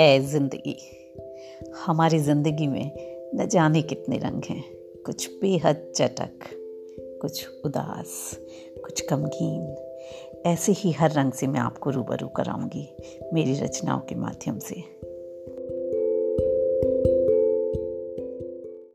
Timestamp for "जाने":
3.48-3.82